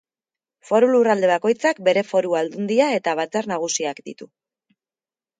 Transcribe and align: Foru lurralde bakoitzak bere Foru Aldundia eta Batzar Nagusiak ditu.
Foru 0.67 0.87
lurralde 0.93 1.27
bakoitzak 1.31 1.81
bere 1.87 2.03
Foru 2.11 2.33
Aldundia 2.39 2.87
eta 3.01 3.13
Batzar 3.19 3.49
Nagusiak 3.53 4.01
ditu. 4.09 4.29